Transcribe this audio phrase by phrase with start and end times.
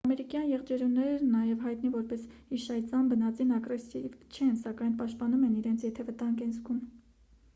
[0.07, 2.23] ամերիկյան եղջերուներն նաև հայտնի որպես
[2.57, 6.81] իշայծյամ բնածին ագրեսիվ չեն սակայն պաշտպանում են իրենց եթե վտանգ են զգում: